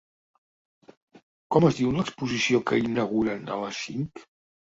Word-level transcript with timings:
Com 1.55 1.67
es 1.67 1.75
diu 1.81 1.91
l'exposició 1.97 2.61
que 2.71 2.79
inauguren 2.87 3.45
a 3.57 3.59
les 3.65 3.83
cinc? 3.85 4.27